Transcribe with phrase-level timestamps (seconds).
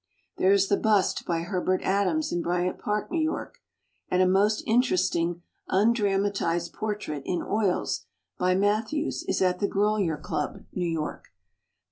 [0.37, 3.59] There is the bust by Herbert Adams in Bryant Park, New York,
[4.09, 8.07] and a most interesting undramatized portrait in oils
[8.39, 11.27] by Mathews is at the Grolier Club, New York.